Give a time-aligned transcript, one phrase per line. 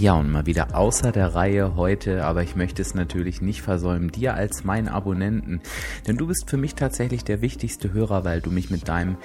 [0.00, 4.10] Ja, und mal wieder außer der Reihe heute, aber ich möchte es natürlich nicht versäumen,
[4.10, 5.60] dir als mein Abonnenten,
[6.06, 9.18] denn du bist für mich tatsächlich der wichtigste Hörer, weil du mich mit deinem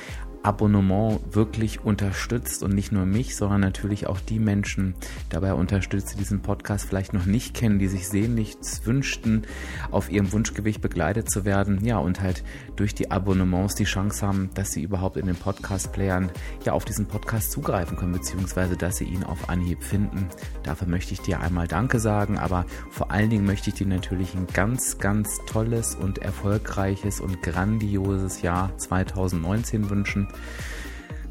[0.45, 4.93] Abonnement wirklich unterstützt und nicht nur mich, sondern natürlich auch die Menschen
[5.29, 9.47] dabei unterstützt, die diesen Podcast vielleicht noch nicht kennen, die sich sehnlichst wünschten,
[9.89, 12.43] auf ihrem Wunschgewicht begleitet zu werden, ja, und halt
[12.75, 16.29] durch die Abonnements die Chance haben, dass sie überhaupt in den Podcast-Playern
[16.63, 20.27] ja auf diesen Podcast zugreifen können, beziehungsweise dass sie ihn auf Anhieb finden.
[20.61, 24.35] Dafür möchte ich dir einmal Danke sagen, aber vor allen Dingen möchte ich dir natürlich
[24.35, 30.27] ein ganz, ganz tolles und erfolgreiches und grandioses Jahr 2019 wünschen.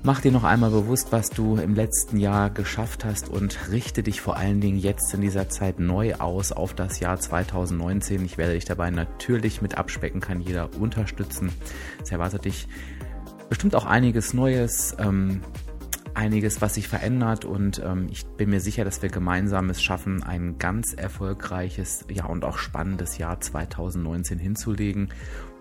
[0.07, 4.21] Mach dir noch einmal bewusst, was du im letzten Jahr geschafft hast und richte dich
[4.21, 8.23] vor allen Dingen jetzt in dieser Zeit neu aus auf das Jahr 2019.
[8.23, 11.51] Ich werde dich dabei natürlich mit abspecken, kann jeder unterstützen.
[12.03, 12.69] Es erwartet dich
[13.49, 15.41] bestimmt auch einiges Neues, ähm,
[16.15, 20.23] einiges, was sich verändert und ähm, ich bin mir sicher, dass wir gemeinsam es schaffen,
[20.23, 25.13] ein ganz erfolgreiches, ja und auch spannendes Jahr 2019 hinzulegen,